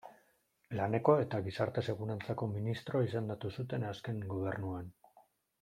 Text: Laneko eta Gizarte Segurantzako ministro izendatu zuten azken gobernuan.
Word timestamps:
Laneko 0.79 1.13
eta 1.23 1.41
Gizarte 1.49 1.83
Segurantzako 1.93 2.49
ministro 2.55 3.05
izendatu 3.09 3.55
zuten 3.59 3.89
azken 3.93 4.27
gobernuan. 4.37 4.93